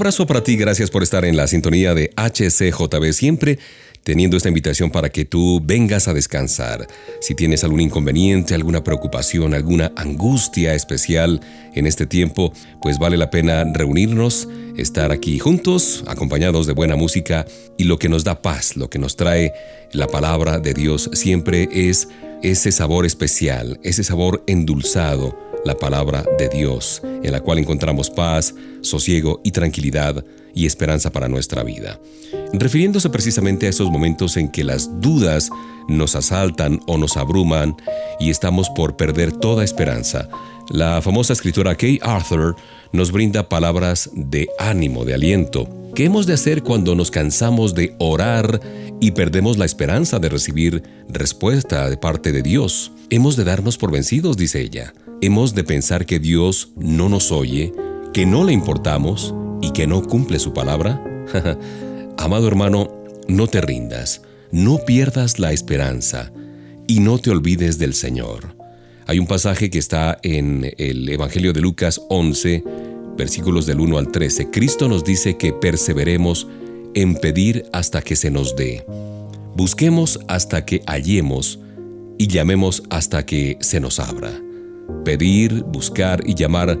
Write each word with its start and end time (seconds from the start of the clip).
Abrazo 0.00 0.26
para 0.26 0.42
ti, 0.42 0.56
gracias 0.56 0.88
por 0.90 1.02
estar 1.02 1.26
en 1.26 1.36
la 1.36 1.46
sintonía 1.46 1.92
de 1.92 2.10
HCJB 2.16 3.12
siempre 3.12 3.58
teniendo 4.02 4.38
esta 4.38 4.48
invitación 4.48 4.90
para 4.90 5.10
que 5.10 5.26
tú 5.26 5.60
vengas 5.62 6.08
a 6.08 6.14
descansar. 6.14 6.86
Si 7.20 7.34
tienes 7.34 7.64
algún 7.64 7.82
inconveniente, 7.82 8.54
alguna 8.54 8.82
preocupación, 8.82 9.52
alguna 9.52 9.92
angustia 9.96 10.74
especial 10.74 11.42
en 11.74 11.86
este 11.86 12.06
tiempo, 12.06 12.54
pues 12.80 12.98
vale 12.98 13.18
la 13.18 13.28
pena 13.28 13.62
reunirnos, 13.74 14.48
estar 14.78 15.12
aquí 15.12 15.38
juntos, 15.38 16.02
acompañados 16.06 16.66
de 16.66 16.72
buena 16.72 16.96
música 16.96 17.44
y 17.76 17.84
lo 17.84 17.98
que 17.98 18.08
nos 18.08 18.24
da 18.24 18.40
paz, 18.40 18.76
lo 18.76 18.88
que 18.88 18.98
nos 18.98 19.16
trae 19.16 19.52
la 19.92 20.06
palabra 20.06 20.60
de 20.60 20.72
Dios 20.72 21.10
siempre 21.12 21.68
es 21.70 22.08
ese 22.42 22.72
sabor 22.72 23.04
especial, 23.04 23.78
ese 23.82 24.02
sabor 24.02 24.42
endulzado 24.46 25.49
la 25.64 25.74
palabra 25.76 26.24
de 26.38 26.48
Dios, 26.48 27.02
en 27.04 27.32
la 27.32 27.40
cual 27.40 27.58
encontramos 27.58 28.10
paz, 28.10 28.54
sosiego 28.80 29.40
y 29.44 29.52
tranquilidad 29.52 30.24
y 30.54 30.66
esperanza 30.66 31.10
para 31.10 31.28
nuestra 31.28 31.62
vida. 31.62 32.00
Refiriéndose 32.52 33.10
precisamente 33.10 33.66
a 33.66 33.70
esos 33.70 33.90
momentos 33.90 34.36
en 34.36 34.48
que 34.50 34.64
las 34.64 35.00
dudas 35.00 35.50
nos 35.88 36.16
asaltan 36.16 36.80
o 36.86 36.98
nos 36.98 37.16
abruman 37.16 37.76
y 38.18 38.30
estamos 38.30 38.68
por 38.70 38.96
perder 38.96 39.32
toda 39.32 39.64
esperanza, 39.64 40.28
la 40.70 41.02
famosa 41.02 41.32
escritora 41.32 41.74
Kay 41.74 41.98
Arthur 42.02 42.56
nos 42.92 43.12
brinda 43.12 43.48
palabras 43.48 44.10
de 44.14 44.48
ánimo, 44.58 45.04
de 45.04 45.14
aliento. 45.14 45.68
¿Qué 45.94 46.04
hemos 46.04 46.26
de 46.26 46.34
hacer 46.34 46.62
cuando 46.62 46.94
nos 46.94 47.10
cansamos 47.10 47.74
de 47.74 47.94
orar 47.98 48.60
y 49.00 49.10
perdemos 49.12 49.58
la 49.58 49.64
esperanza 49.64 50.18
de 50.18 50.28
recibir 50.28 50.82
respuesta 51.08 51.90
de 51.90 51.96
parte 51.96 52.30
de 52.30 52.42
Dios? 52.42 52.92
Hemos 53.10 53.36
de 53.36 53.44
darnos 53.44 53.78
por 53.78 53.90
vencidos, 53.90 54.36
dice 54.36 54.60
ella. 54.60 54.92
Hemos 55.22 55.54
de 55.54 55.64
pensar 55.64 56.06
que 56.06 56.18
Dios 56.18 56.70
no 56.76 57.10
nos 57.10 57.30
oye, 57.30 57.74
que 58.14 58.24
no 58.24 58.42
le 58.42 58.54
importamos 58.54 59.34
y 59.60 59.72
que 59.72 59.86
no 59.86 60.02
cumple 60.02 60.38
su 60.38 60.54
palabra. 60.54 61.04
Amado 62.16 62.48
hermano, 62.48 62.88
no 63.28 63.46
te 63.46 63.60
rindas, 63.60 64.22
no 64.50 64.78
pierdas 64.78 65.38
la 65.38 65.52
esperanza 65.52 66.32
y 66.86 67.00
no 67.00 67.18
te 67.18 67.28
olvides 67.28 67.78
del 67.78 67.92
Señor. 67.92 68.56
Hay 69.06 69.18
un 69.18 69.26
pasaje 69.26 69.68
que 69.68 69.78
está 69.78 70.18
en 70.22 70.72
el 70.78 71.06
Evangelio 71.10 71.52
de 71.52 71.60
Lucas 71.60 72.00
11, 72.08 72.64
versículos 73.18 73.66
del 73.66 73.80
1 73.80 73.98
al 73.98 74.10
13. 74.10 74.50
Cristo 74.50 74.88
nos 74.88 75.04
dice 75.04 75.36
que 75.36 75.52
perseveremos 75.52 76.48
en 76.94 77.14
pedir 77.14 77.66
hasta 77.74 78.00
que 78.00 78.16
se 78.16 78.30
nos 78.30 78.56
dé. 78.56 78.86
Busquemos 79.54 80.18
hasta 80.28 80.64
que 80.64 80.80
hallemos 80.86 81.58
y 82.16 82.26
llamemos 82.28 82.84
hasta 82.88 83.26
que 83.26 83.58
se 83.60 83.80
nos 83.80 84.00
abra. 84.00 84.32
Pedir, 85.04 85.62
buscar 85.64 86.22
y 86.26 86.34
llamar 86.34 86.78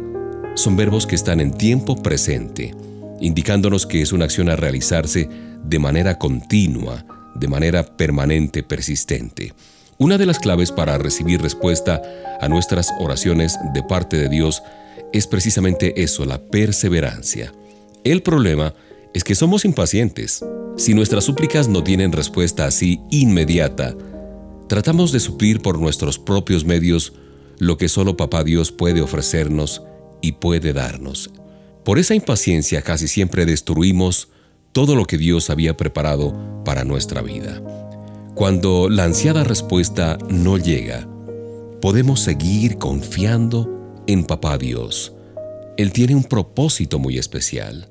son 0.54 0.76
verbos 0.76 1.06
que 1.06 1.14
están 1.14 1.40
en 1.40 1.52
tiempo 1.52 1.96
presente, 1.96 2.74
indicándonos 3.20 3.86
que 3.86 4.02
es 4.02 4.12
una 4.12 4.24
acción 4.26 4.48
a 4.48 4.56
realizarse 4.56 5.28
de 5.64 5.78
manera 5.78 6.18
continua, 6.18 7.04
de 7.34 7.48
manera 7.48 7.84
permanente, 7.84 8.62
persistente. 8.62 9.52
Una 9.98 10.18
de 10.18 10.26
las 10.26 10.38
claves 10.38 10.72
para 10.72 10.98
recibir 10.98 11.40
respuesta 11.42 12.00
a 12.40 12.48
nuestras 12.48 12.90
oraciones 12.98 13.58
de 13.74 13.82
parte 13.82 14.16
de 14.16 14.28
Dios 14.28 14.62
es 15.12 15.26
precisamente 15.26 16.02
eso, 16.02 16.24
la 16.24 16.38
perseverancia. 16.38 17.52
El 18.04 18.22
problema 18.22 18.74
es 19.12 19.24
que 19.24 19.34
somos 19.34 19.64
impacientes. 19.64 20.44
Si 20.76 20.94
nuestras 20.94 21.24
súplicas 21.24 21.68
no 21.68 21.82
tienen 21.84 22.12
respuesta 22.12 22.64
así 22.64 23.00
inmediata, 23.10 23.94
tratamos 24.68 25.12
de 25.12 25.20
suplir 25.20 25.60
por 25.60 25.78
nuestros 25.78 26.18
propios 26.18 26.64
medios 26.64 27.12
lo 27.60 27.76
que 27.76 27.88
solo 27.88 28.16
Papá 28.16 28.42
Dios 28.42 28.72
puede 28.72 29.02
ofrecernos 29.02 29.82
y 30.20 30.32
puede 30.32 30.72
darnos. 30.72 31.30
Por 31.84 31.98
esa 31.98 32.14
impaciencia 32.14 32.82
casi 32.82 33.06
siempre 33.06 33.46
destruimos 33.46 34.28
todo 34.72 34.96
lo 34.96 35.04
que 35.04 35.18
Dios 35.18 35.50
había 35.50 35.76
preparado 35.76 36.62
para 36.64 36.84
nuestra 36.84 37.22
vida. 37.22 37.62
Cuando 38.34 38.88
la 38.88 39.04
ansiada 39.04 39.44
respuesta 39.44 40.16
no 40.30 40.56
llega, 40.56 41.06
podemos 41.82 42.20
seguir 42.20 42.78
confiando 42.78 44.02
en 44.06 44.24
Papá 44.24 44.56
Dios. 44.56 45.12
Él 45.76 45.92
tiene 45.92 46.14
un 46.14 46.24
propósito 46.24 46.98
muy 46.98 47.18
especial. 47.18 47.90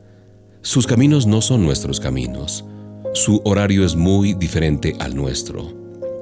Sus 0.61 0.87
caminos 0.87 1.27
no 1.27 1.41
son 1.41 1.63
nuestros 1.63 1.99
caminos. 1.99 2.65
Su 3.13 3.41
horario 3.45 3.85
es 3.85 3.95
muy 3.95 4.33
diferente 4.33 4.95
al 4.99 5.15
nuestro. 5.15 5.78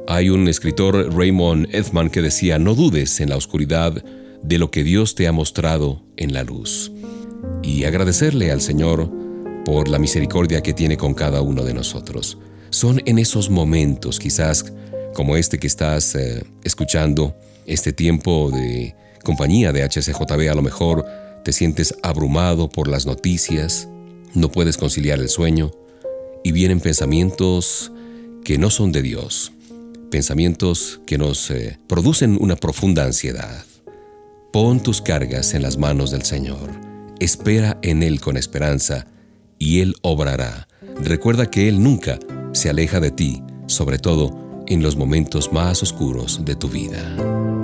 Hay 0.09 0.29
un 0.29 0.47
escritor, 0.47 1.13
Raymond 1.13 1.67
Edman, 1.75 2.09
que 2.09 2.21
decía, 2.21 2.57
no 2.59 2.75
dudes 2.75 3.19
en 3.19 3.29
la 3.29 3.35
oscuridad 3.35 4.05
de 4.41 4.57
lo 4.57 4.71
que 4.71 4.85
Dios 4.85 5.15
te 5.15 5.27
ha 5.27 5.33
mostrado 5.33 6.01
en 6.15 6.33
la 6.33 6.43
luz. 6.43 6.93
Y 7.61 7.83
agradecerle 7.83 8.49
al 8.51 8.61
Señor 8.61 9.11
por 9.65 9.89
la 9.89 9.99
misericordia 9.99 10.61
que 10.61 10.73
tiene 10.73 10.95
con 10.95 11.13
cada 11.13 11.41
uno 11.41 11.65
de 11.65 11.73
nosotros. 11.73 12.37
Son 12.69 13.01
en 13.05 13.19
esos 13.19 13.49
momentos, 13.49 14.17
quizás 14.17 14.71
como 15.13 15.35
este 15.35 15.59
que 15.59 15.67
estás 15.67 16.15
eh, 16.15 16.41
escuchando, 16.63 17.35
este 17.65 17.91
tiempo 17.91 18.49
de 18.49 18.95
compañía 19.25 19.73
de 19.73 19.83
HCJB, 19.83 20.49
a 20.49 20.55
lo 20.55 20.61
mejor 20.61 21.05
te 21.43 21.51
sientes 21.51 21.93
abrumado 22.01 22.69
por 22.69 22.87
las 22.87 23.05
noticias, 23.05 23.89
no 24.33 24.49
puedes 24.49 24.77
conciliar 24.77 25.19
el 25.19 25.27
sueño 25.27 25.71
y 26.45 26.53
vienen 26.53 26.79
pensamientos 26.79 27.91
que 28.45 28.57
no 28.57 28.69
son 28.69 28.93
de 28.93 29.01
Dios 29.01 29.51
pensamientos 30.09 31.01
que 31.05 31.17
nos 31.17 31.51
eh, 31.51 31.79
producen 31.87 32.37
una 32.39 32.55
profunda 32.55 33.03
ansiedad. 33.03 33.65
Pon 34.51 34.81
tus 34.81 35.01
cargas 35.01 35.53
en 35.53 35.61
las 35.61 35.77
manos 35.77 36.11
del 36.11 36.23
Señor, 36.23 36.69
espera 37.19 37.77
en 37.81 38.03
Él 38.03 38.21
con 38.21 38.37
esperanza, 38.37 39.07
y 39.59 39.81
Él 39.81 39.95
obrará. 40.01 40.67
Recuerda 41.01 41.49
que 41.49 41.67
Él 41.67 41.81
nunca 41.81 42.19
se 42.53 42.69
aleja 42.69 42.99
de 42.99 43.11
ti, 43.11 43.43
sobre 43.67 43.99
todo 43.99 44.63
en 44.67 44.81
los 44.81 44.95
momentos 44.95 45.51
más 45.51 45.83
oscuros 45.83 46.43
de 46.43 46.55
tu 46.55 46.69
vida. 46.69 47.56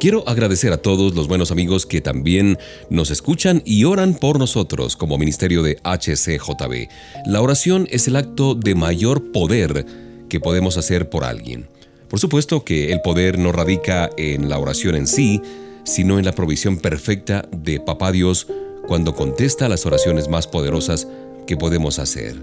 Quiero 0.00 0.22
agradecer 0.28 0.72
a 0.72 0.76
todos 0.76 1.16
los 1.16 1.26
buenos 1.26 1.50
amigos 1.50 1.84
que 1.84 2.00
también 2.00 2.56
nos 2.88 3.10
escuchan 3.10 3.62
y 3.64 3.82
oran 3.82 4.14
por 4.14 4.38
nosotros 4.38 4.94
como 4.94 5.18
Ministerio 5.18 5.64
de 5.64 5.78
HCJB. 5.82 6.88
La 7.26 7.42
oración 7.42 7.88
es 7.90 8.06
el 8.06 8.14
acto 8.14 8.54
de 8.54 8.76
mayor 8.76 9.32
poder 9.32 9.84
que 10.28 10.38
podemos 10.38 10.76
hacer 10.76 11.10
por 11.10 11.24
alguien. 11.24 11.66
Por 12.08 12.20
supuesto 12.20 12.64
que 12.64 12.92
el 12.92 13.00
poder 13.00 13.40
no 13.40 13.50
radica 13.50 14.08
en 14.16 14.48
la 14.48 14.60
oración 14.60 14.94
en 14.94 15.08
sí, 15.08 15.42
sino 15.82 16.20
en 16.20 16.24
la 16.24 16.32
provisión 16.32 16.78
perfecta 16.78 17.48
de 17.50 17.80
Papá 17.80 18.12
Dios 18.12 18.46
cuando 18.86 19.16
contesta 19.16 19.68
las 19.68 19.84
oraciones 19.84 20.28
más 20.28 20.46
poderosas 20.46 21.08
que 21.44 21.56
podemos 21.56 21.98
hacer. 21.98 22.36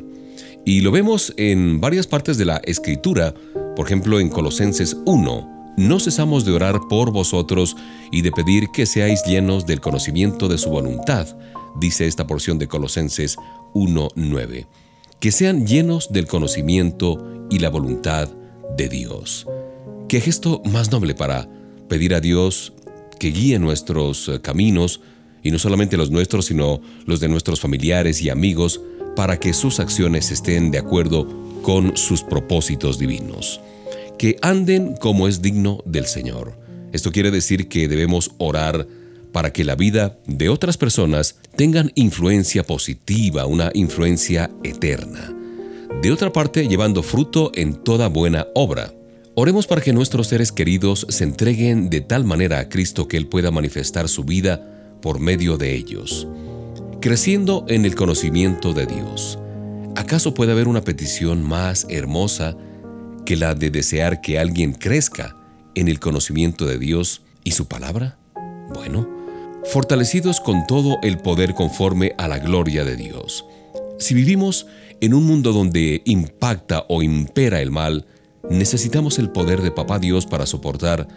Y 0.66 0.82
lo 0.82 0.92
vemos 0.92 1.34
en 1.38 1.80
varias 1.80 2.06
partes 2.06 2.38
de 2.38 2.44
la 2.44 2.58
Escritura, 2.66 3.34
por 3.78 3.86
ejemplo 3.86 4.20
en 4.20 4.28
Colosenses 4.28 4.98
1, 5.06 5.56
no 5.77 6.00
cesamos 6.00 6.46
de 6.46 6.51
orar 6.53 6.79
por 6.89 7.12
vosotros 7.12 7.75
y 8.12 8.22
de 8.22 8.32
pedir 8.32 8.70
que 8.74 8.86
seáis 8.86 9.24
llenos 9.25 9.65
del 9.65 9.82
conocimiento 9.82 10.48
de 10.48 10.58
su 10.58 10.70
voluntad, 10.70 11.27
dice 11.79 12.08
esta 12.08 12.27
porción 12.27 12.58
de 12.60 12.67
Colosenses 12.67 13.38
1.9. 13.74 14.67
Que 15.20 15.32
sean 15.32 15.65
llenos 15.65 16.12
del 16.12 16.27
conocimiento 16.27 17.48
y 17.50 17.60
la 17.60 17.70
voluntad 17.70 18.29
de 18.77 18.89
Dios. 18.89 19.48
¿Qué 20.08 20.22
gesto 20.22 20.62
más 20.65 20.91
noble 20.91 21.15
para 21.15 21.50
pedir 21.89 22.13
a 22.13 22.22
Dios 22.22 22.74
que 23.20 23.29
guíe 23.29 23.60
nuestros 23.60 24.29
eh, 24.29 24.41
caminos, 24.41 25.01
y 25.44 25.51
no 25.51 25.60
solamente 25.60 25.98
los 25.98 26.10
nuestros, 26.10 26.48
sino 26.48 26.82
los 27.05 27.20
de 27.20 27.27
nuestros 27.27 27.60
familiares 27.60 28.22
y 28.22 28.29
amigos, 28.29 28.82
para 29.15 29.39
que 29.39 29.53
sus 29.53 29.79
acciones 29.79 30.32
estén 30.32 30.72
de 30.72 30.79
acuerdo 30.79 31.27
con 31.62 31.96
sus 31.98 32.24
propósitos 32.24 32.98
divinos? 32.98 33.62
Que 34.17 34.38
anden 34.41 34.95
como 34.95 35.27
es 35.27 35.41
digno 35.41 35.81
del 35.86 36.05
Señor. 36.05 36.57
Esto 36.93 37.12
quiere 37.12 37.31
decir 37.31 37.67
que 37.67 37.88
debemos 37.88 38.31
orar 38.38 38.88
para 39.31 39.51
que 39.51 39.65
la 39.65 39.75
vida 39.75 40.17
de 40.27 40.48
otras 40.48 40.77
personas 40.77 41.36
tengan 41.57 41.91
influencia 41.95 42.63
positiva, 42.63 43.45
una 43.45 43.69
influencia 43.74 44.50
eterna. 44.63 45.36
De 46.01 46.12
otra 46.12 46.31
parte, 46.31 46.67
llevando 46.67 47.03
fruto 47.03 47.51
en 47.53 47.75
toda 47.75 48.07
buena 48.07 48.48
obra. 48.55 48.93
Oremos 49.34 49.67
para 49.67 49.81
que 49.81 49.91
nuestros 49.91 50.27
seres 50.27 50.53
queridos 50.53 51.05
se 51.10 51.25
entreguen 51.25 51.89
de 51.89 52.00
tal 52.00 52.24
manera 52.24 52.60
a 52.60 52.69
Cristo 52.69 53.10
que 53.10 53.17
Él 53.17 53.27
pueda 53.27 53.51
manifestar 53.51 54.07
su 54.07 54.24
vida 54.24 54.98
por 55.01 55.19
medio 55.19 55.57
de 55.57 55.75
ellos. 55.75 56.27
Creciendo 57.01 57.65
en 57.67 57.84
el 57.84 57.95
conocimiento 57.95 58.74
de 58.74 58.86
Dios. 58.86 59.38
¿Acaso 59.98 60.34
puede 60.34 60.53
haber 60.53 60.69
una 60.69 60.81
petición 60.81 61.43
más 61.43 61.86
hermosa 61.89 62.55
que 63.25 63.36
la 63.36 63.55
de 63.55 63.70
desear 63.70 64.22
que 64.22 64.39
alguien 64.39 64.74
crezca 64.74 65.36
en 65.75 65.88
el 65.88 66.00
conocimiento 66.00 66.65
de 66.65 66.77
Dios 66.77 67.22
y 67.44 67.51
su 67.51 67.67
palabra? 67.67 68.17
Bueno, 68.74 69.10
fortalecidos 69.65 70.39
con 70.39 70.65
todo 70.67 70.98
el 71.01 71.17
poder 71.17 71.53
conforme 71.53 72.13
a 72.17 72.27
la 72.27 72.39
gloria 72.39 72.86
de 72.86 72.96
Dios. 72.96 73.46
Si 74.00 74.13
vivimos 74.13 74.67
en 75.01 75.13
un 75.13 75.25
mundo 75.25 75.53
donde 75.53 76.01
impacta 76.05 76.86
o 76.88 77.01
impera 77.01 77.62
el 77.62 77.72
mal, 77.72 78.05
necesitamos 78.50 79.20
el 79.20 79.29
poder 79.29 79.62
de 79.62 79.72
Papá 79.72 80.00
Dios 80.00 80.25
para 80.25 80.46
soportar 80.46 81.08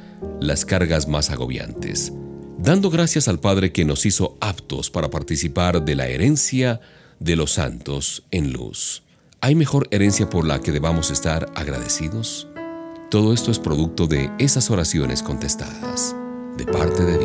las 0.40 0.64
cargas 0.64 1.08
más 1.08 1.30
agobiantes, 1.30 2.12
dando 2.58 2.90
gracias 2.90 3.28
al 3.28 3.38
Padre 3.38 3.72
que 3.72 3.84
nos 3.84 4.06
hizo 4.06 4.36
aptos 4.40 4.90
para 4.90 5.10
participar 5.10 5.84
de 5.84 5.94
la 5.94 6.08
herencia 6.08 6.80
de 7.20 7.36
los 7.36 7.52
santos 7.52 8.24
en 8.30 8.52
luz. 8.52 9.02
¿Hay 9.40 9.54
mejor 9.54 9.86
herencia 9.92 10.28
por 10.28 10.44
la 10.44 10.58
que 10.58 10.72
debamos 10.72 11.12
estar 11.12 11.46
agradecidos? 11.54 12.48
Todo 13.08 13.32
esto 13.32 13.52
es 13.52 13.60
producto 13.60 14.08
de 14.08 14.32
esas 14.40 14.68
oraciones 14.68 15.22
contestadas 15.22 16.16
de 16.56 16.64
parte 16.64 17.04
de 17.04 17.17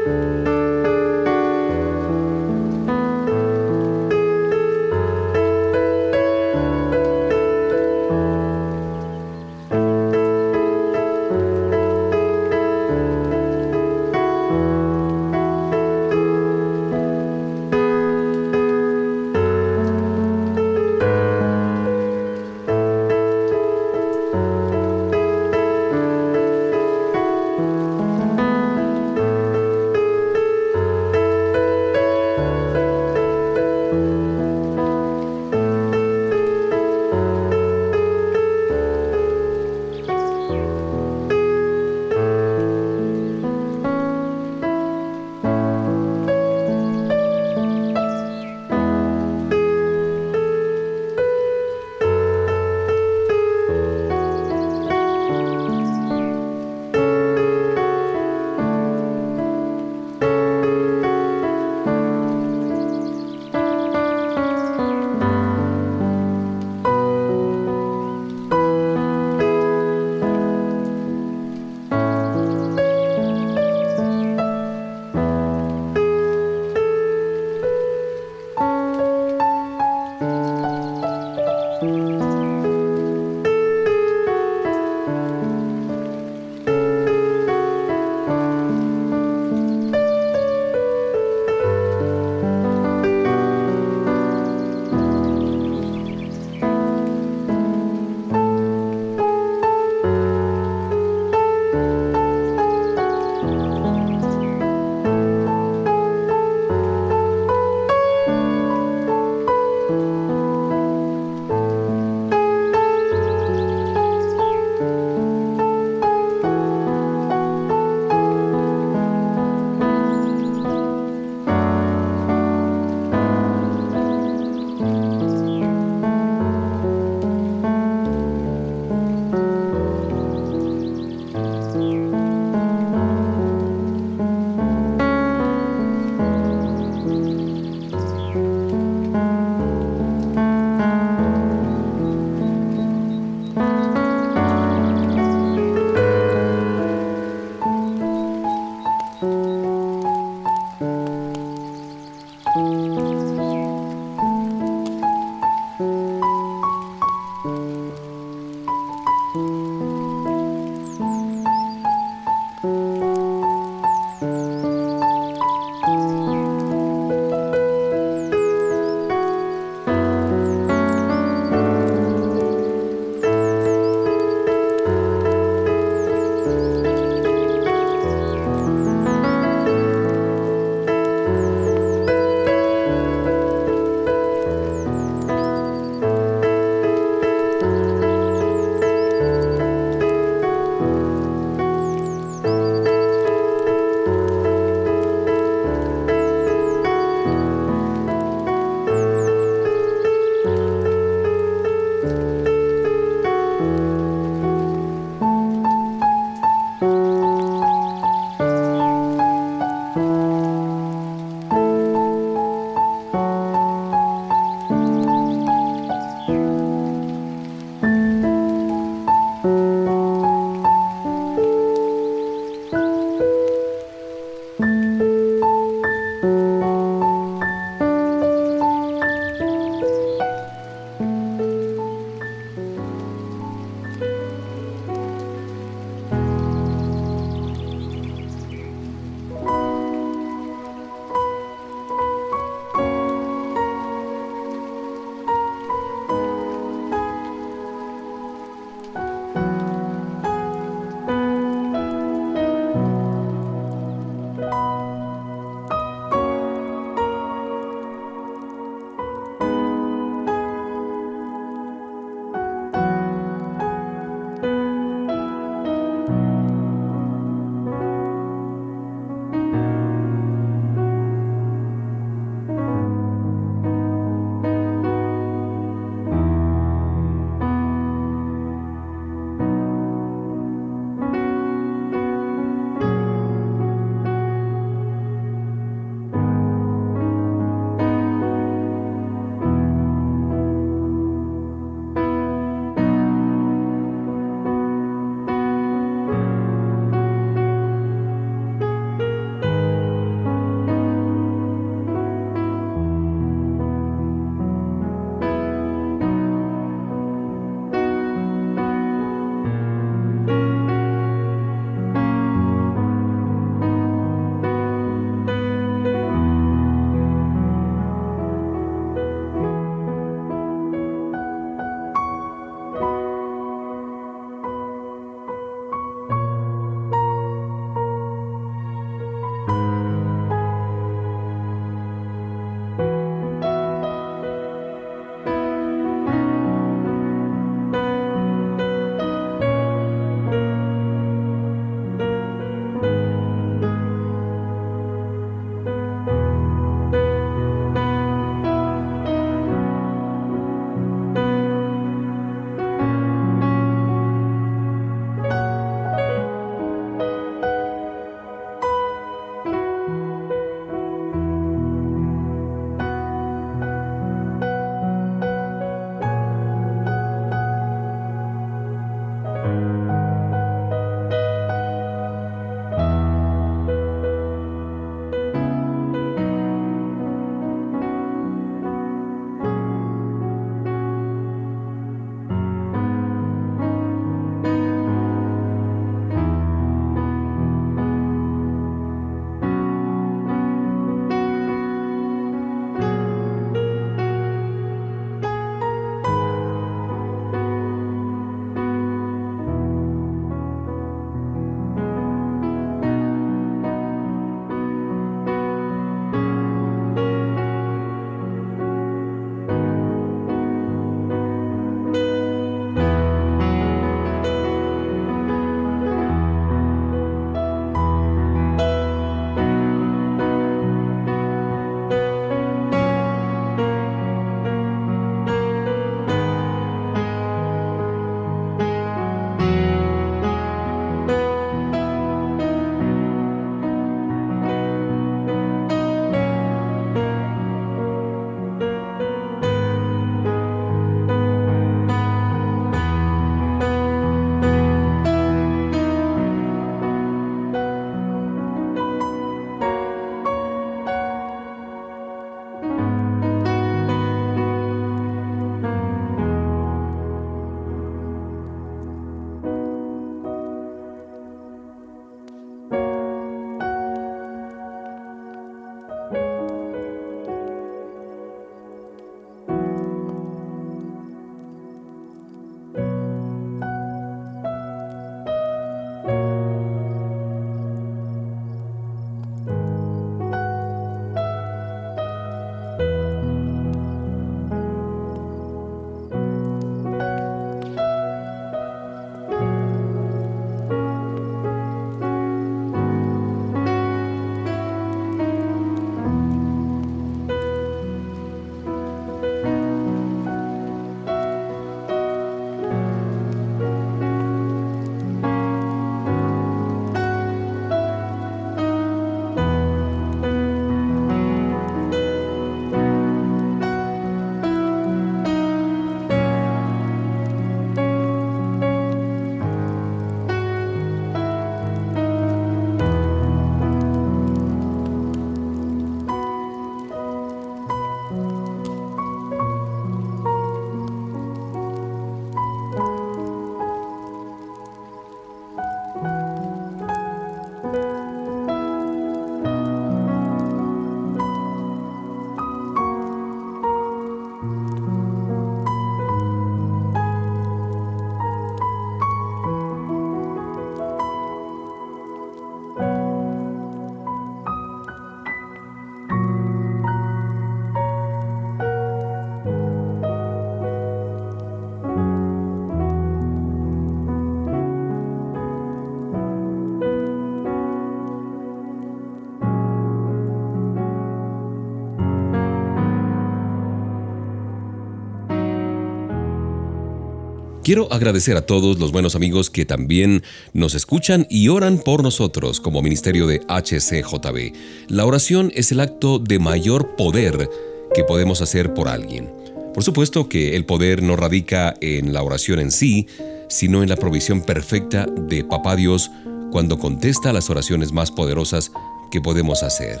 Quiero 577.68 577.92
agradecer 577.92 578.34
a 578.38 578.46
todos 578.46 578.78
los 578.78 578.92
buenos 578.92 579.14
amigos 579.14 579.50
que 579.50 579.66
también 579.66 580.22
nos 580.54 580.74
escuchan 580.74 581.26
y 581.28 581.48
oran 581.48 581.76
por 581.76 582.02
nosotros 582.02 582.62
como 582.62 582.80
Ministerio 582.80 583.26
de 583.26 583.42
HCJB. 583.46 584.54
La 584.88 585.04
oración 585.04 585.52
es 585.54 585.70
el 585.70 585.80
acto 585.80 586.18
de 586.18 586.38
mayor 586.38 586.96
poder 586.96 587.50
que 587.94 588.04
podemos 588.04 588.40
hacer 588.40 588.72
por 588.72 588.88
alguien. 588.88 589.30
Por 589.74 589.84
supuesto 589.84 590.30
que 590.30 590.56
el 590.56 590.64
poder 590.64 591.02
no 591.02 591.14
radica 591.14 591.74
en 591.82 592.14
la 592.14 592.22
oración 592.22 592.58
en 592.58 592.70
sí, 592.70 593.06
sino 593.50 593.82
en 593.82 593.90
la 593.90 593.96
provisión 593.96 594.40
perfecta 594.40 595.04
de 595.04 595.44
Papá 595.44 595.76
Dios 595.76 596.10
cuando 596.50 596.78
contesta 596.78 597.34
las 597.34 597.50
oraciones 597.50 597.92
más 597.92 598.10
poderosas 598.10 598.72
que 599.10 599.20
podemos 599.20 599.62
hacer. 599.62 600.00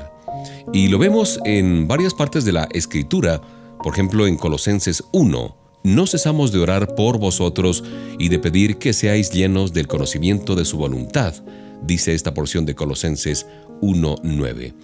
Y 0.72 0.88
lo 0.88 0.98
vemos 0.98 1.38
en 1.44 1.86
varias 1.86 2.14
partes 2.14 2.46
de 2.46 2.52
la 2.52 2.66
Escritura, 2.72 3.42
por 3.84 3.92
ejemplo 3.92 4.26
en 4.26 4.38
Colosenses 4.38 5.04
1. 5.12 5.67
No 5.88 6.06
cesamos 6.06 6.52
de 6.52 6.58
orar 6.58 6.94
por 6.96 7.18
vosotros 7.18 7.82
y 8.18 8.28
de 8.28 8.38
pedir 8.38 8.76
que 8.76 8.92
seáis 8.92 9.30
llenos 9.30 9.72
del 9.72 9.86
conocimiento 9.86 10.54
de 10.54 10.66
su 10.66 10.76
voluntad, 10.76 11.34
dice 11.82 12.12
esta 12.12 12.34
porción 12.34 12.66
de 12.66 12.74
Colosenses 12.74 13.46
1.9. 13.80 14.74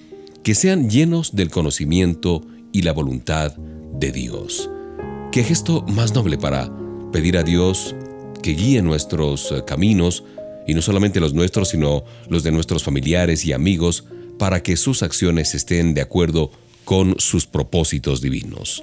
Que 0.42 0.54
sean 0.54 0.88
llenos 0.88 1.36
del 1.36 1.50
conocimiento 1.50 2.40
y 2.72 2.80
la 2.80 2.94
voluntad 2.94 3.54
de 3.54 4.12
Dios. 4.12 4.70
¿Qué 5.30 5.44
gesto 5.44 5.82
más 5.82 6.14
noble 6.14 6.38
para 6.38 6.74
pedir 7.12 7.36
a 7.36 7.42
Dios 7.42 7.94
que 8.42 8.52
guíe 8.52 8.80
nuestros 8.80 9.52
eh, 9.52 9.62
caminos, 9.66 10.24
y 10.66 10.72
no 10.72 10.80
solamente 10.80 11.20
los 11.20 11.34
nuestros, 11.34 11.68
sino 11.68 12.04
los 12.30 12.44
de 12.44 12.50
nuestros 12.50 12.82
familiares 12.82 13.44
y 13.44 13.52
amigos, 13.52 14.04
para 14.38 14.62
que 14.62 14.78
sus 14.78 15.02
acciones 15.02 15.54
estén 15.54 15.92
de 15.92 16.00
acuerdo 16.00 16.50
con 16.86 17.16
sus 17.18 17.44
propósitos 17.44 18.22
divinos. 18.22 18.82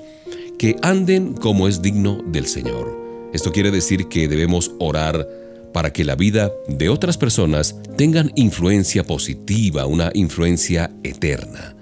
Que 0.62 0.76
anden 0.84 1.34
como 1.34 1.68
es 1.68 1.82
digno 1.82 2.20
del 2.28 2.46
Señor. 2.46 2.96
Esto 3.34 3.52
quiere 3.52 3.72
decir 3.72 4.10
que 4.10 4.28
debemos 4.28 4.70
orar 4.78 5.28
para 5.74 5.92
que 5.92 6.06
la 6.06 6.14
vida 6.14 6.52
de 6.68 6.88
otras 6.90 7.18
personas 7.18 7.76
tengan 7.98 8.32
influencia 8.36 9.04
positiva, 9.04 9.88
una 9.88 10.12
influencia 10.14 10.92
eterna. 11.02 11.76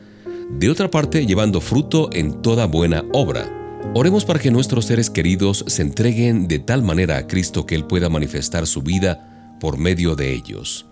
De 0.51 0.69
otra 0.69 0.89
parte, 0.89 1.25
llevando 1.25 1.59
fruto 1.59 2.09
en 2.13 2.41
toda 2.41 2.67
buena 2.67 3.03
obra. 3.11 3.51
Oremos 3.95 4.23
para 4.23 4.39
que 4.39 4.49
nuestros 4.49 4.85
seres 4.85 5.09
queridos 5.09 5.65
se 5.67 5.81
entreguen 5.81 6.47
de 6.47 6.59
tal 6.59 6.81
manera 6.81 7.17
a 7.17 7.27
Cristo 7.27 7.65
que 7.65 7.75
Él 7.75 7.83
pueda 7.83 8.07
manifestar 8.07 8.65
su 8.65 8.81
vida 8.81 9.57
por 9.59 9.77
medio 9.77 10.15
de 10.15 10.31
ellos 10.31 10.85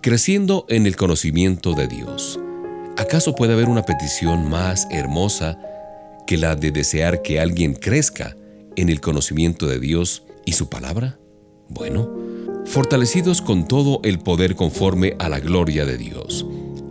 creciendo 0.00 0.66
en 0.68 0.88
el 0.88 0.96
conocimiento 0.96 1.74
de 1.74 1.86
Dios. 1.86 2.40
¿Acaso 2.96 3.36
puede 3.36 3.52
haber 3.52 3.68
una 3.68 3.84
petición 3.84 4.50
más 4.50 4.88
hermosa 4.90 5.56
que 6.26 6.36
la 6.36 6.56
de 6.56 6.70
desear 6.70 7.22
que 7.22 7.40
alguien 7.40 7.74
crezca 7.74 8.36
en 8.76 8.88
el 8.88 9.00
conocimiento 9.00 9.66
de 9.66 9.78
Dios 9.78 10.24
y 10.44 10.52
su 10.52 10.68
palabra? 10.68 11.18
Bueno, 11.68 12.10
fortalecidos 12.66 13.42
con 13.42 13.66
todo 13.66 14.00
el 14.04 14.18
poder 14.18 14.56
conforme 14.56 15.16
a 15.18 15.28
la 15.28 15.40
gloria 15.40 15.84
de 15.84 15.98
Dios. 15.98 16.46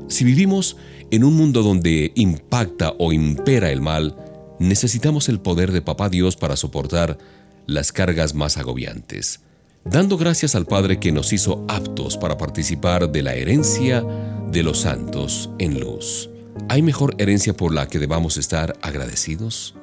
Si 0.08 0.24
vivimos 0.24 0.78
en 1.12 1.24
un 1.24 1.36
mundo 1.36 1.64
donde 1.64 2.12
impacta 2.16 2.94
o 3.00 3.14
impera 3.14 3.72
el 3.72 3.82
mal, 3.82 4.16
necesitamos 4.60 5.30
el 5.30 5.40
poder 5.40 5.72
de 5.72 5.82
Papá 5.82 6.10
Dios 6.10 6.36
para 6.36 6.56
soportar 6.56 7.18
las 7.66 7.92
cargas 7.92 8.34
más 8.34 8.58
agobiantes 8.58 9.42
dando 9.84 10.18
gracias 10.18 10.56
al 10.56 10.66
Padre 10.66 11.00
que 11.00 11.12
nos 11.12 11.34
hizo 11.34 11.66
aptos 11.68 12.18
para 12.18 12.38
participar 12.38 13.12
de 13.12 13.24
la 13.24 13.34
herencia 13.34 14.04
de 14.52 14.64
los 14.64 14.82
santos 14.82 15.50
en 15.60 15.80
luz. 15.80 16.31
¿Hay 16.70 16.82
mejor 16.82 17.16
herencia 17.18 17.54
por 17.54 17.74
la 17.74 17.88
que 17.88 18.00
debamos 18.00 18.38
estar 18.38 18.78
agradecidos? 18.82 19.76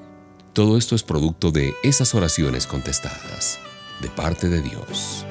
Todo 0.52 0.76
esto 0.76 0.94
es 0.94 1.02
producto 1.02 1.50
de 1.50 1.72
esas 1.82 2.14
oraciones 2.14 2.66
contestadas 2.66 3.58
de 4.00 4.08
parte 4.08 4.48
de 4.48 4.62
Dios. 4.62 5.24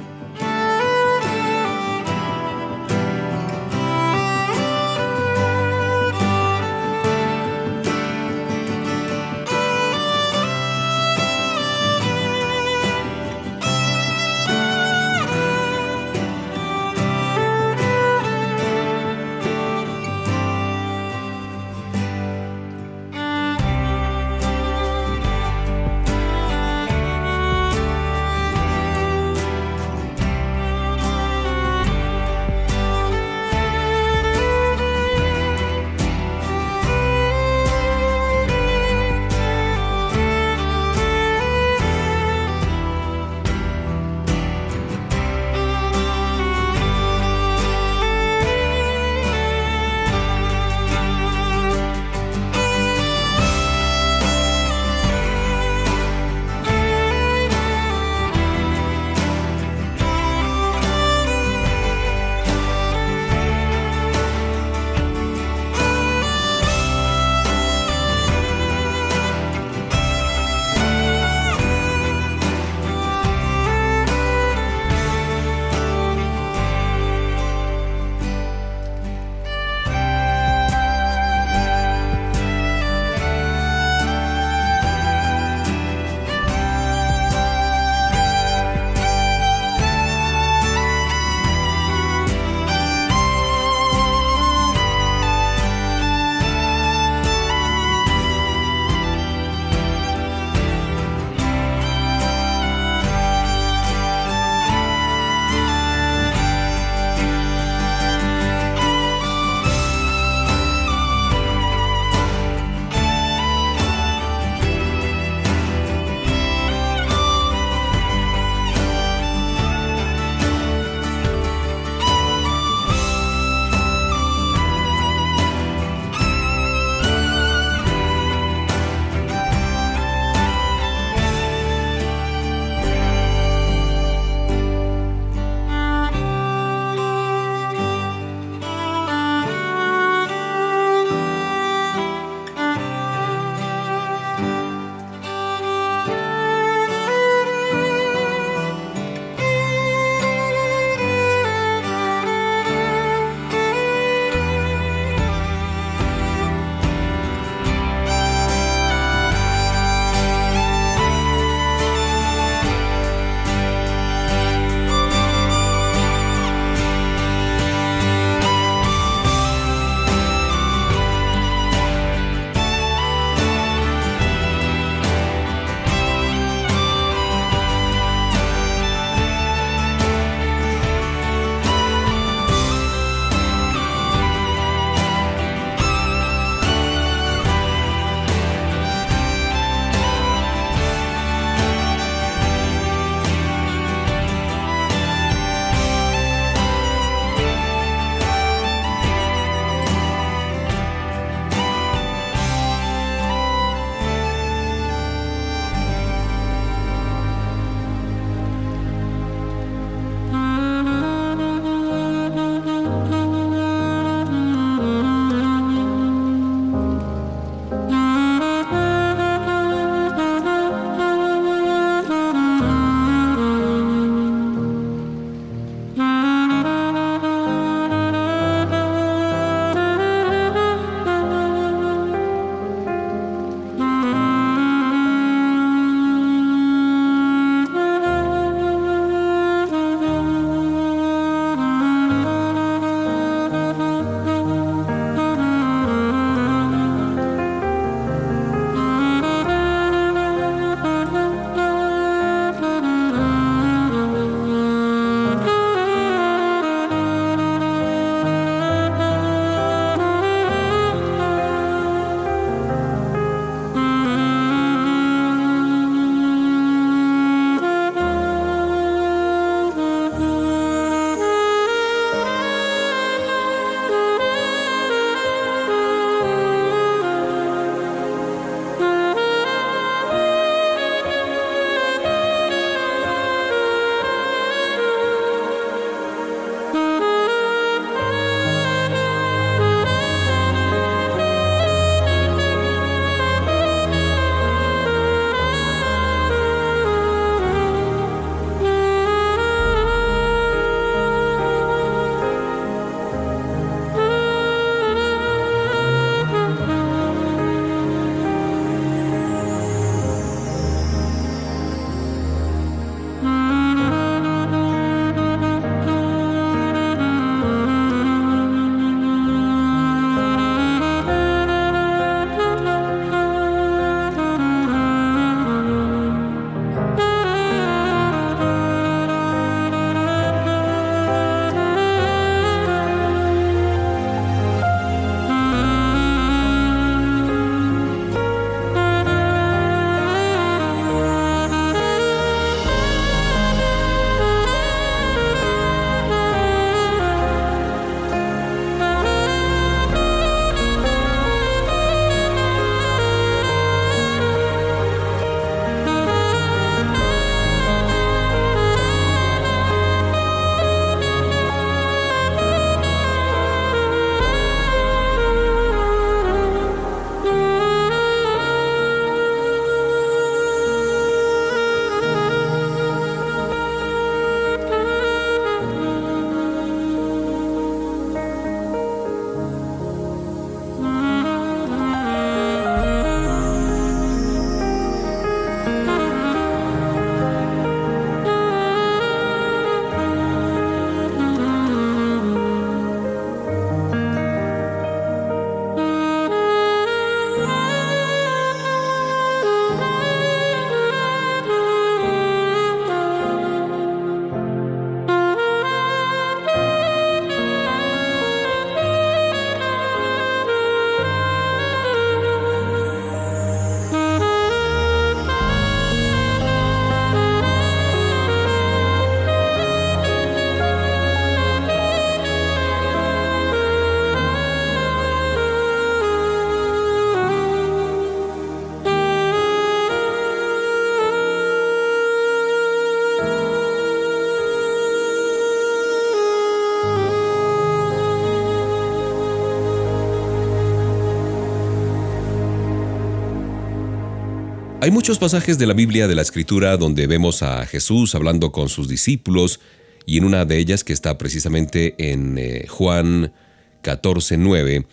Hay 444.87 444.91
muchos 444.91 445.19
pasajes 445.19 445.57
de 445.57 445.67
la 445.67 445.73
Biblia 445.73 446.07
de 446.07 446.15
la 446.15 446.21
Escritura 446.21 446.77
donde 446.77 447.07
vemos 447.07 447.43
a 447.43 447.65
Jesús 447.65 448.15
hablando 448.15 448.53
con 448.53 448.69
sus 448.69 448.87
discípulos 448.87 449.59
y 450.05 450.17
en 450.17 450.23
una 450.23 450.45
de 450.45 450.59
ellas 450.59 450.85
que 450.85 450.93
está 450.93 451.17
precisamente 451.17 451.93
en 451.97 452.37
eh, 452.37 452.67
Juan 452.69 453.33
14, 453.81 454.37
9, 454.37 454.87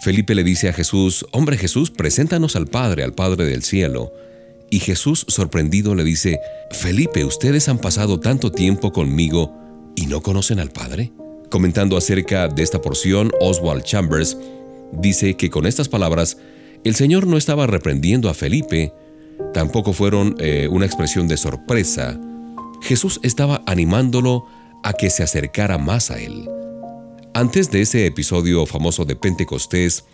Felipe 0.00 0.34
le 0.34 0.42
dice 0.42 0.70
a 0.70 0.72
Jesús, 0.72 1.24
Hombre 1.30 1.56
Jesús, 1.56 1.92
preséntanos 1.92 2.56
al 2.56 2.66
Padre, 2.66 3.04
al 3.04 3.12
Padre 3.12 3.44
del 3.44 3.62
cielo. 3.62 4.12
Y 4.72 4.80
Jesús, 4.80 5.24
sorprendido, 5.28 5.94
le 5.94 6.02
dice, 6.02 6.40
Felipe, 6.72 7.24
ustedes 7.24 7.68
han 7.68 7.78
pasado 7.78 8.18
tanto 8.18 8.50
tiempo 8.50 8.92
conmigo 8.92 9.56
y 9.94 10.06
no 10.06 10.20
conocen 10.20 10.58
al 10.58 10.72
Padre. 10.72 11.12
Comentando 11.48 11.96
acerca 11.96 12.48
de 12.48 12.64
esta 12.64 12.82
porción, 12.82 13.30
Oswald 13.40 13.84
Chambers 13.84 14.36
dice 14.90 15.34
que 15.36 15.48
con 15.48 15.66
estas 15.66 15.88
palabras, 15.88 16.38
el 16.82 16.96
Señor 16.96 17.28
no 17.28 17.36
estaba 17.36 17.68
reprendiendo 17.68 18.28
a 18.28 18.34
Felipe, 18.34 18.92
tampoco 19.52 19.92
fueron 19.92 20.34
eh, 20.38 20.68
una 20.70 20.86
expresión 20.86 21.28
de 21.28 21.36
sorpresa. 21.36 22.18
Jesús 22.82 23.20
estaba 23.22 23.62
animándolo 23.66 24.46
a 24.82 24.92
que 24.92 25.10
se 25.10 25.22
acercara 25.22 25.78
más 25.78 26.10
a 26.10 26.20
Él. 26.20 26.48
Antes 27.34 27.70
de 27.70 27.80
ese 27.80 28.06
episodio 28.06 28.66
famoso 28.66 29.04
de 29.04 29.16
Pentecostés, 29.16 30.04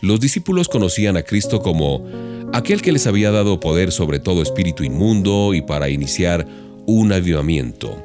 los 0.00 0.20
discípulos 0.20 0.68
conocían 0.68 1.16
a 1.16 1.22
Cristo 1.22 1.60
como 1.60 2.04
aquel 2.52 2.82
que 2.82 2.92
les 2.92 3.06
había 3.06 3.30
dado 3.30 3.60
poder 3.60 3.90
sobre 3.92 4.20
todo 4.20 4.42
espíritu 4.42 4.84
inmundo 4.84 5.54
y 5.54 5.62
para 5.62 5.88
iniciar 5.88 6.46
un 6.86 7.12
avivamiento. 7.12 8.02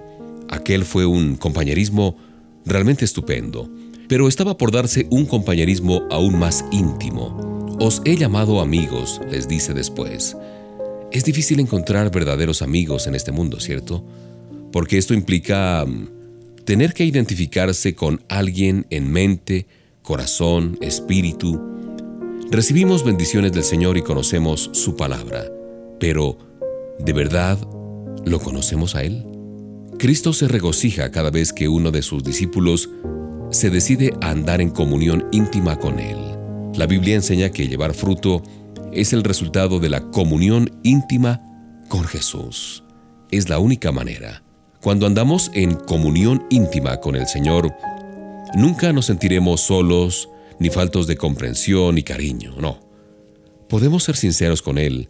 Aquel 0.50 0.86
fue 0.86 1.06
un 1.06 1.36
compañerismo 1.36 2.18
realmente 2.66 3.06
estupendo, 3.06 3.70
pero 4.08 4.28
estaba 4.28 4.58
por 4.58 4.72
darse 4.72 5.08
un 5.10 5.26
compañerismo 5.26 6.04
aún 6.10 6.40
más 6.40 6.66
íntimo. 6.72 7.51
Os 7.84 8.00
he 8.06 8.16
llamado 8.16 8.62
amigos, 8.62 9.20
les 9.32 9.48
dice 9.48 9.74
después. 9.74 10.38
Es 11.12 11.24
difícil 11.24 11.60
encontrar 11.60 12.12
verdaderos 12.12 12.62
amigos 12.62 13.08
en 13.08 13.16
este 13.16 13.32
mundo, 13.32 13.60
¿cierto? 13.60 14.06
Porque 14.72 15.00
esto 15.00 15.16
implica 15.16 15.84
tener 16.64 16.94
que 16.94 17.06
identificarse 17.06 17.96
con 17.96 18.22
alguien 18.30 18.86
en 18.92 19.12
mente, 19.12 19.66
corazón, 20.04 20.78
espíritu. 20.80 21.60
Recibimos 22.52 23.04
bendiciones 23.04 23.52
del 23.52 23.64
Señor 23.64 23.98
y 23.98 24.04
conocemos 24.04 24.70
su 24.74 24.96
palabra, 24.96 25.46
pero 26.00 26.38
¿de 27.00 27.14
verdad 27.14 27.58
lo 28.26 28.40
conocemos 28.42 28.94
a 28.94 29.02
Él? 29.02 29.26
Cristo 29.98 30.34
se 30.34 30.48
regocija 30.48 31.10
cada 31.10 31.32
vez 31.32 31.52
que 31.52 31.68
uno 31.68 31.90
de 31.90 32.04
sus 32.04 32.24
discípulos 32.24 32.92
se 33.50 33.72
decide 33.72 34.14
a 34.22 34.30
andar 34.30 34.62
en 34.62 34.70
comunión 34.70 35.26
íntima 35.32 35.80
con 35.80 36.00
Él. 36.00 36.31
La 36.76 36.86
Biblia 36.86 37.16
enseña 37.16 37.50
que 37.50 37.68
llevar 37.68 37.94
fruto 37.94 38.42
es 38.94 39.14
el 39.14 39.24
resultado 39.24 39.80
de 39.80 39.90
la 39.90 40.10
comunión 40.12 40.72
íntima 40.84 41.42
con 41.88 42.04
Jesús. 42.04 42.84
Es 43.30 43.50
la 43.50 43.60
única 43.60 43.92
manera 43.92 44.44
cuando 44.82 45.06
andamos 45.06 45.52
en 45.54 45.76
comunión 45.76 46.44
íntima 46.50 46.98
con 46.98 47.16
el 47.16 47.28
Señor, 47.28 47.72
nunca 48.56 48.92
nos 48.92 49.06
sentiremos 49.06 49.62
solos, 49.62 50.28
ni 50.60 50.72
faltos 50.72 51.06
de 51.06 51.18
comprensión 51.18 52.00
y 52.00 52.04
cariño, 52.04 52.56
no. 52.60 52.80
Podemos 53.70 54.04
ser 54.04 54.16
sinceros 54.16 54.64
con 54.64 54.80
Él 54.80 55.10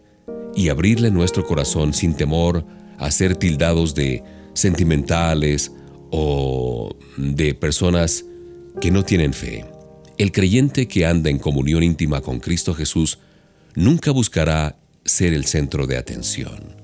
y 0.54 0.68
abrirle 0.68 1.10
nuestro 1.10 1.46
corazón 1.46 1.94
sin 1.94 2.14
temor 2.14 2.66
a 2.98 3.10
ser 3.10 3.34
tildados 3.34 3.94
de 3.94 4.22
sentimentales 4.52 5.72
o 6.10 6.94
de 7.16 7.54
personas 7.54 8.26
que 8.78 8.90
no 8.90 9.04
tienen 9.04 9.32
fe. 9.32 9.64
El 10.18 10.32
creyente 10.32 10.88
que 10.88 11.06
anda 11.06 11.30
en 11.30 11.38
comunión 11.38 11.82
íntima 11.82 12.20
con 12.20 12.38
Cristo 12.38 12.74
Jesús 12.74 13.18
nunca 13.74 14.10
buscará 14.10 14.76
ser 15.04 15.32
el 15.32 15.46
centro 15.46 15.86
de 15.86 15.96
atención. 15.96 16.76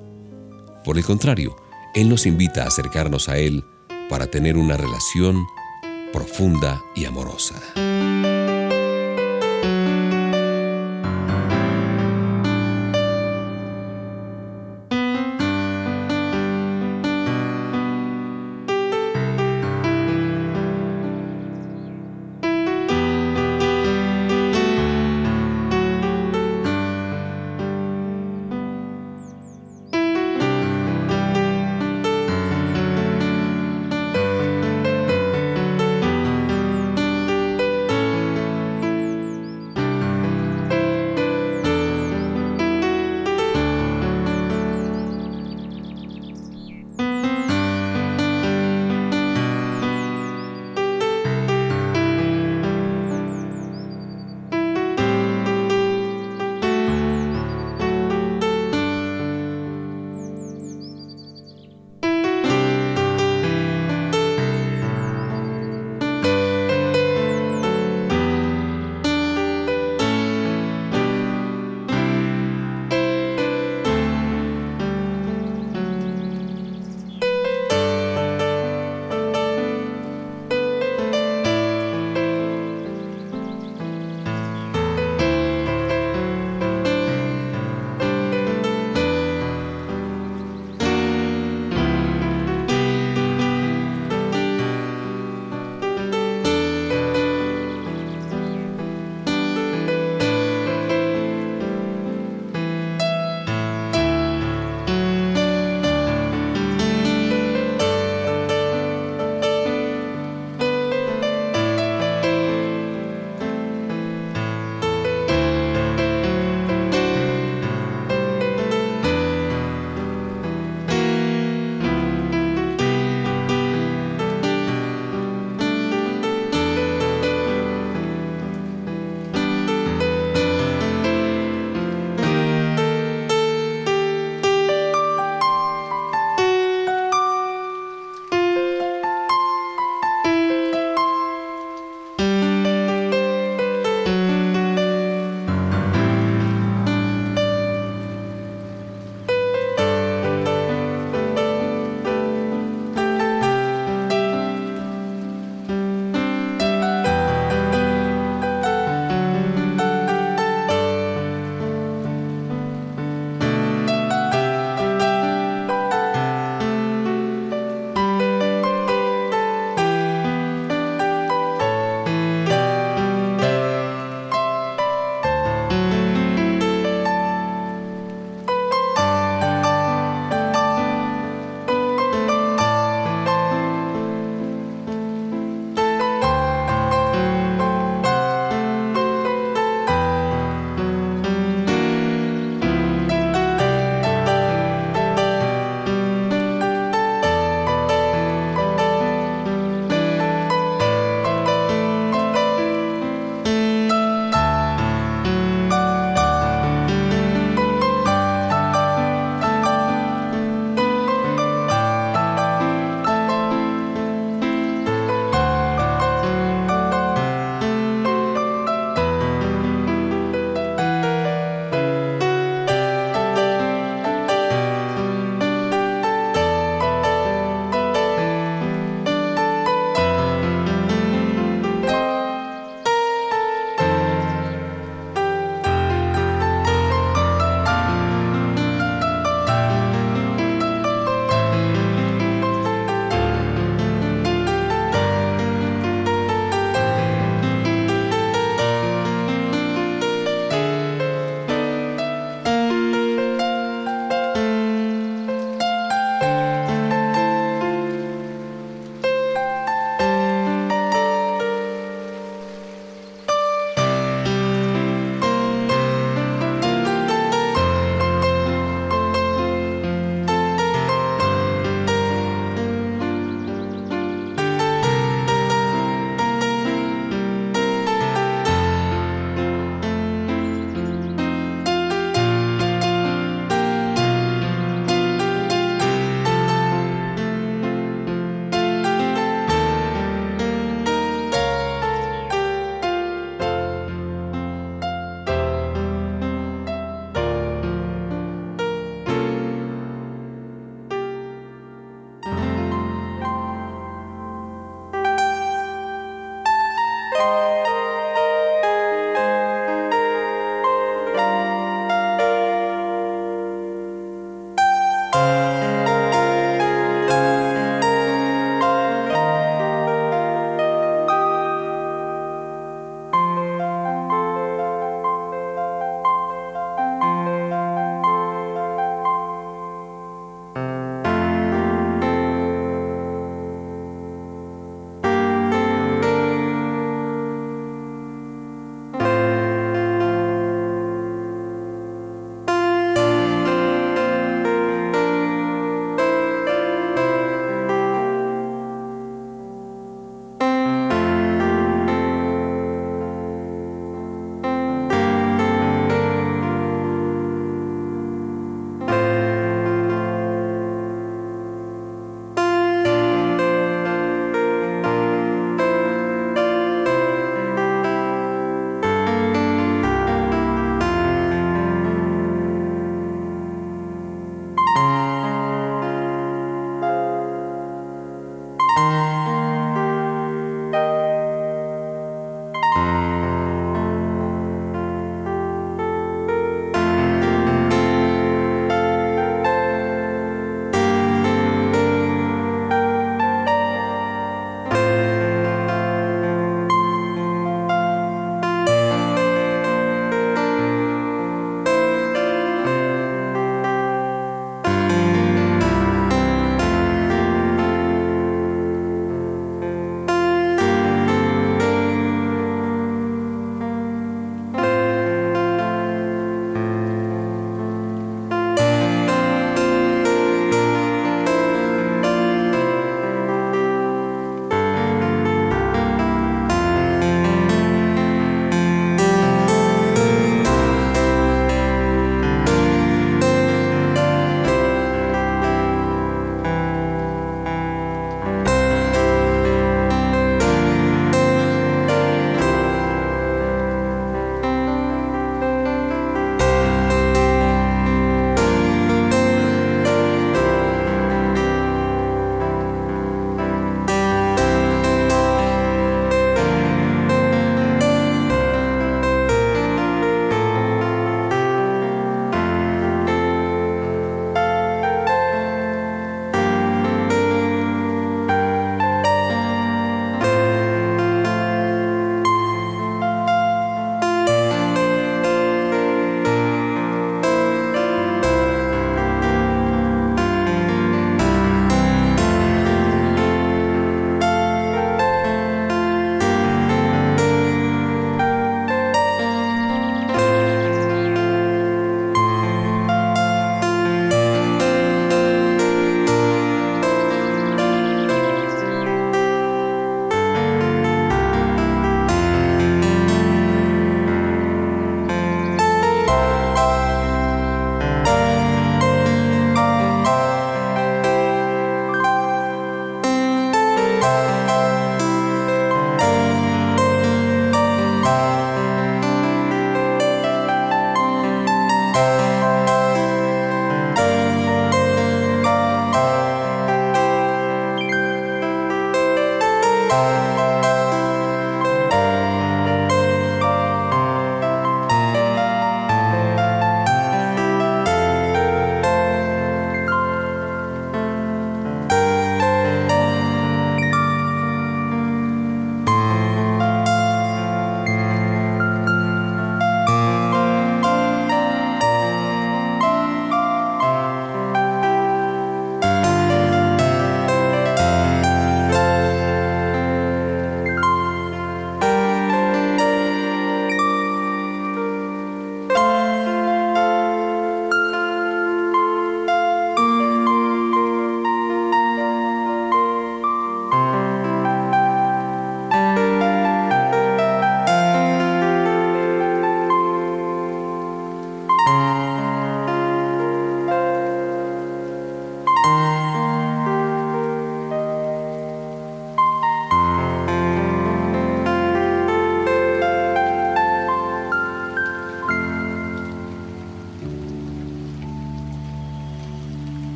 Por 0.85 0.97
el 0.99 1.05
contrario, 1.05 1.57
él 1.95 2.09
nos 2.09 2.27
invita 2.27 2.65
a 2.65 2.69
acercarnos 2.69 3.29
a 3.29 3.39
Él 3.39 3.65
para 4.09 4.27
tener 4.27 4.57
una 4.57 4.77
relación 4.77 5.47
profunda 6.13 6.81
y 6.95 7.05
amorosa. 7.05 7.55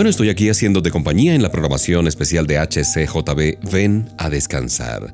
Bueno, 0.00 0.08
estoy 0.08 0.30
aquí 0.30 0.48
haciendo 0.48 0.80
de 0.80 0.90
compañía 0.90 1.34
en 1.34 1.42
la 1.42 1.50
programación 1.50 2.08
especial 2.08 2.46
de 2.46 2.56
HCJB 2.56 3.70
Ven 3.70 4.08
a 4.16 4.30
descansar 4.30 5.12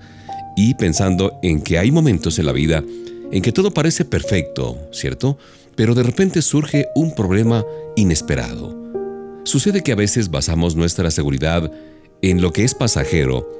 y 0.56 0.74
pensando 0.74 1.40
en 1.42 1.60
que 1.60 1.80
hay 1.80 1.90
momentos 1.90 2.38
en 2.38 2.46
la 2.46 2.52
vida 2.52 2.84
en 3.32 3.42
que 3.42 3.50
todo 3.50 3.74
parece 3.74 4.04
perfecto, 4.04 4.78
¿cierto? 4.92 5.38
Pero 5.74 5.96
de 5.96 6.04
repente 6.04 6.40
surge 6.40 6.86
un 6.94 7.16
problema 7.16 7.64
inesperado. 7.96 8.76
Sucede 9.42 9.82
que 9.82 9.90
a 9.90 9.96
veces 9.96 10.30
basamos 10.30 10.76
nuestra 10.76 11.10
seguridad 11.10 11.68
en 12.22 12.40
lo 12.40 12.52
que 12.52 12.62
es 12.62 12.76
pasajero 12.76 13.50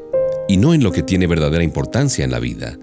y 0.47 0.59
no 0.59 0.75
en 0.75 0.85
lo 0.85 0.93
que 0.93 1.03
tiene 1.03 1.27
verdadera 1.27 1.65
importancia 1.65 2.25
en 2.25 2.31
la 2.31 2.39
vida. 2.39 2.79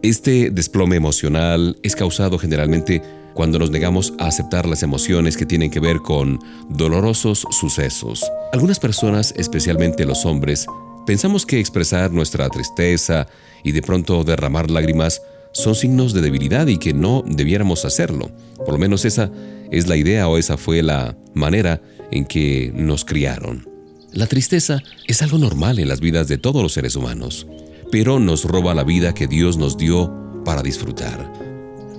Este 0.00 0.52
desplome 0.52 0.94
emocional 0.94 1.76
es 1.82 1.96
causado 1.96 2.38
generalmente 2.38 3.02
cuando 3.34 3.58
nos 3.58 3.70
negamos 3.70 4.14
a 4.18 4.28
aceptar 4.28 4.66
las 4.66 4.82
emociones 4.82 5.36
que 5.36 5.46
tienen 5.46 5.70
que 5.70 5.80
ver 5.80 5.98
con 5.98 6.38
dolorosos 6.68 7.46
sucesos. 7.50 8.24
Algunas 8.52 8.78
personas, 8.78 9.34
especialmente 9.36 10.06
los 10.06 10.24
hombres, 10.24 10.66
pensamos 11.06 11.44
que 11.44 11.60
expresar 11.60 12.12
nuestra 12.12 12.48
tristeza 12.48 13.26
y 13.62 13.72
de 13.72 13.82
pronto 13.82 14.24
derramar 14.24 14.70
lágrimas 14.70 15.20
son 15.52 15.74
signos 15.74 16.12
de 16.12 16.20
debilidad 16.20 16.66
y 16.66 16.78
que 16.78 16.94
no 16.94 17.22
debiéramos 17.26 17.84
hacerlo. 17.84 18.30
Por 18.58 18.72
lo 18.72 18.78
menos 18.78 19.04
esa 19.04 19.30
es 19.70 19.86
la 19.86 19.96
idea 19.96 20.28
o 20.28 20.38
esa 20.38 20.56
fue 20.56 20.82
la 20.82 21.16
manera 21.34 21.80
en 22.10 22.24
que 22.24 22.72
nos 22.74 23.04
criaron. 23.04 23.68
La 24.12 24.26
tristeza 24.26 24.80
es 25.08 25.22
algo 25.22 25.38
normal 25.38 25.78
en 25.80 25.88
las 25.88 26.00
vidas 26.00 26.28
de 26.28 26.38
todos 26.38 26.62
los 26.62 26.72
seres 26.72 26.94
humanos, 26.94 27.46
pero 27.90 28.20
nos 28.20 28.44
roba 28.44 28.74
la 28.74 28.84
vida 28.84 29.14
que 29.14 29.26
Dios 29.26 29.56
nos 29.56 29.76
dio 29.76 30.12
para 30.44 30.62
disfrutar. 30.62 31.43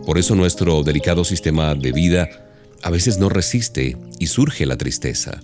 Por 0.06 0.18
eso 0.18 0.36
nuestro 0.36 0.84
delicado 0.84 1.24
sistema 1.24 1.74
de 1.74 1.92
vida 1.92 2.30
a 2.84 2.92
veces 2.92 3.18
no 3.18 3.30
resiste 3.30 3.98
y 4.20 4.28
surge 4.28 4.66
la 4.66 4.78
tristeza. 4.78 5.40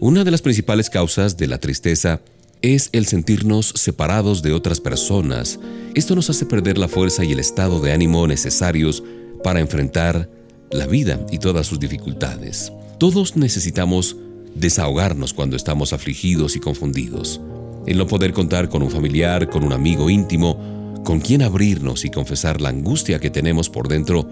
Una 0.00 0.24
de 0.24 0.30
las 0.32 0.42
principales 0.42 0.90
causas 0.90 1.36
de 1.36 1.46
la 1.46 1.58
tristeza 1.58 2.20
es 2.62 2.88
el 2.92 3.06
sentirnos 3.06 3.72
separados 3.76 4.42
de 4.42 4.52
otras 4.52 4.80
personas. 4.80 5.60
Esto 5.94 6.16
nos 6.16 6.30
hace 6.30 6.46
perder 6.46 6.78
la 6.78 6.88
fuerza 6.88 7.24
y 7.24 7.32
el 7.32 7.38
estado 7.38 7.80
de 7.80 7.92
ánimo 7.92 8.26
necesarios 8.26 9.04
para 9.44 9.60
enfrentar 9.60 10.28
la 10.70 10.86
vida 10.86 11.24
y 11.30 11.38
todas 11.38 11.66
sus 11.66 11.78
dificultades. 11.78 12.72
Todos 12.98 13.36
necesitamos 13.36 14.16
desahogarnos 14.54 15.34
cuando 15.34 15.56
estamos 15.56 15.92
afligidos 15.92 16.56
y 16.56 16.60
confundidos. 16.60 17.40
El 17.86 17.98
no 17.98 18.06
poder 18.06 18.32
contar 18.32 18.68
con 18.68 18.82
un 18.82 18.90
familiar, 18.90 19.50
con 19.50 19.62
un 19.62 19.72
amigo 19.72 20.10
íntimo, 20.10 20.83
con 21.04 21.20
quien 21.20 21.42
abrirnos 21.42 22.04
y 22.04 22.10
confesar 22.10 22.60
la 22.60 22.70
angustia 22.70 23.20
que 23.20 23.30
tenemos 23.30 23.68
por 23.68 23.88
dentro 23.88 24.26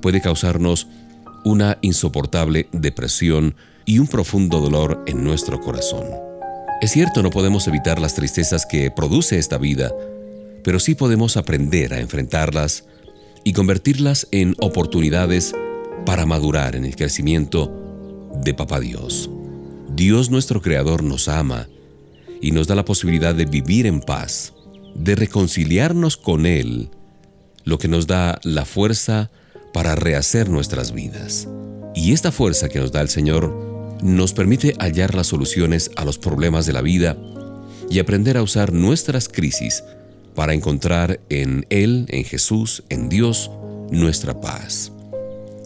puede 0.00 0.20
causarnos 0.20 0.88
una 1.44 1.78
insoportable 1.82 2.68
depresión 2.72 3.54
y 3.84 4.00
un 4.00 4.08
profundo 4.08 4.60
dolor 4.60 5.04
en 5.06 5.22
nuestro 5.22 5.60
corazón. 5.60 6.04
Es 6.80 6.90
cierto, 6.90 7.22
no 7.22 7.30
podemos 7.30 7.68
evitar 7.68 8.00
las 8.00 8.14
tristezas 8.14 8.66
que 8.66 8.90
produce 8.90 9.38
esta 9.38 9.58
vida, 9.58 9.92
pero 10.64 10.80
sí 10.80 10.94
podemos 10.94 11.36
aprender 11.36 11.94
a 11.94 12.00
enfrentarlas 12.00 12.84
y 13.44 13.52
convertirlas 13.52 14.26
en 14.32 14.56
oportunidades 14.58 15.54
para 16.04 16.26
madurar 16.26 16.74
en 16.74 16.84
el 16.84 16.96
crecimiento 16.96 18.30
de 18.42 18.54
Papá 18.54 18.80
Dios. 18.80 19.30
Dios 19.94 20.30
nuestro 20.30 20.60
Creador 20.60 21.04
nos 21.04 21.28
ama 21.28 21.68
y 22.40 22.50
nos 22.50 22.66
da 22.66 22.74
la 22.74 22.84
posibilidad 22.84 23.34
de 23.34 23.46
vivir 23.46 23.86
en 23.86 24.00
paz 24.00 24.52
de 24.98 25.14
reconciliarnos 25.14 26.16
con 26.16 26.46
Él, 26.46 26.90
lo 27.64 27.78
que 27.78 27.88
nos 27.88 28.06
da 28.06 28.40
la 28.42 28.64
fuerza 28.64 29.30
para 29.72 29.94
rehacer 29.94 30.48
nuestras 30.48 30.92
vidas. 30.92 31.48
Y 31.94 32.12
esta 32.12 32.32
fuerza 32.32 32.68
que 32.68 32.78
nos 32.78 32.92
da 32.92 33.00
el 33.00 33.08
Señor 33.08 33.98
nos 34.02 34.32
permite 34.32 34.74
hallar 34.78 35.14
las 35.14 35.28
soluciones 35.28 35.90
a 35.96 36.04
los 36.04 36.18
problemas 36.18 36.66
de 36.66 36.72
la 36.72 36.82
vida 36.82 37.16
y 37.88 37.98
aprender 37.98 38.36
a 38.36 38.42
usar 38.42 38.72
nuestras 38.72 39.28
crisis 39.28 39.82
para 40.34 40.54
encontrar 40.54 41.20
en 41.30 41.66
Él, 41.70 42.06
en 42.08 42.24
Jesús, 42.24 42.84
en 42.88 43.08
Dios, 43.08 43.50
nuestra 43.90 44.40
paz. 44.40 44.92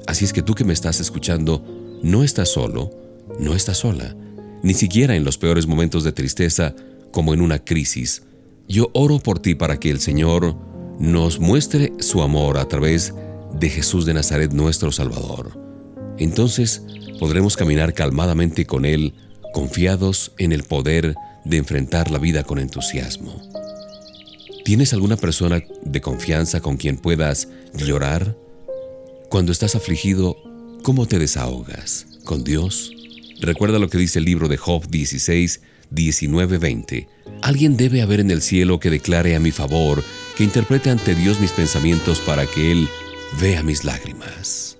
Así 0.07 0.24
es 0.24 0.33
que 0.33 0.43
tú 0.43 0.55
que 0.55 0.64
me 0.64 0.72
estás 0.72 1.01
escuchando, 1.01 1.64
no 2.03 2.22
estás 2.22 2.51
solo, 2.51 2.91
no 3.39 3.55
estás 3.55 3.78
sola, 3.78 4.14
ni 4.62 4.74
siquiera 4.74 5.16
en 5.16 5.24
los 5.24 5.39
peores 5.39 5.66
momentos 5.66 6.05
de 6.05 6.12
tristeza 6.12 6.74
como 7.11 7.35
en 7.35 7.41
una 7.41 7.59
crisis, 7.59 8.22
yo 8.71 8.89
oro 8.95 9.18
por 9.18 9.41
ti 9.41 9.57
para 9.57 9.81
que 9.81 9.91
el 9.91 9.99
Señor 9.99 10.57
nos 11.01 11.41
muestre 11.41 11.93
su 11.99 12.23
amor 12.23 12.57
a 12.57 12.68
través 12.68 13.12
de 13.53 13.68
Jesús 13.68 14.07
de 14.07 14.14
Nazaret 14.14 14.53
nuestro 14.53 14.93
Salvador. 14.93 15.59
Entonces 16.18 16.83
podremos 17.18 17.57
caminar 17.57 17.95
calmadamente 17.95 18.66
con 18.66 18.85
Él, 18.85 19.14
confiados 19.53 20.33
en 20.39 20.53
el 20.53 20.62
poder 20.62 21.16
de 21.45 21.57
enfrentar 21.57 22.12
la 22.12 22.18
vida 22.18 22.45
con 22.45 22.61
entusiasmo. 22.61 23.43
¿Tienes 24.64 24.93
alguna 24.93 25.16
persona 25.16 25.61
de 25.83 26.01
confianza 26.01 26.61
con 26.61 26.77
quien 26.77 26.97
puedas 26.97 27.49
llorar? 27.75 28.37
Cuando 29.31 29.51
estás 29.51 29.75
afligido, 29.75 30.37
¿cómo 30.85 31.07
te 31.07 31.18
desahogas? 31.18 32.07
¿Con 32.25 32.45
Dios? 32.45 32.93
Recuerda 33.41 33.81
lo 33.81 33.89
que 33.89 33.99
dice 33.99 34.21
el 34.21 34.27
libro 34.27 34.47
de 34.47 34.59
Job 34.59 34.87
16, 34.89 35.61
19:20. 35.91 37.09
Alguien 37.43 37.76
debe 37.76 38.03
haber 38.03 38.20
en 38.20 38.30
el 38.30 38.43
cielo 38.43 38.80
que 38.80 38.91
declare 38.91 39.36
a 39.36 39.41
mi 39.41 39.51
favor, 39.51 40.03
que 40.36 40.45
interprete 40.45 40.91
ante 40.91 41.14
Dios 41.14 41.41
mis 41.41 41.53
pensamientos 41.53 42.20
para 42.20 42.47
que 42.47 42.72
Él 42.72 42.88
vea 43.41 43.62
mis 43.62 43.84
lágrimas. 43.84 44.80